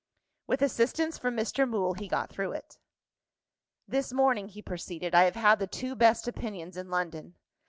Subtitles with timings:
[0.47, 1.69] With assistance from Mr.
[1.69, 2.79] Mool, he got through it.
[3.87, 7.35] "This morning," he proceeded, "I have had the two best opinions in London.